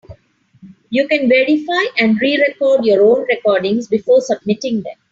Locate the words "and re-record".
1.99-2.83